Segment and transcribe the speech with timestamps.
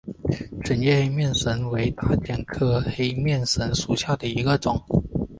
[0.63, 4.81] 钝叶黑面神为大戟科黑面神属下的一个种。